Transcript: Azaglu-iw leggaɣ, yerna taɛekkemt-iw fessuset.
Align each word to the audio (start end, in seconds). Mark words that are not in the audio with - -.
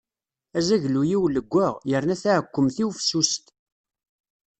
Azaglu-iw 0.57 1.23
leggaɣ, 1.35 1.73
yerna 1.89 2.15
taɛekkemt-iw 2.21 2.89
fessuset. 2.97 3.45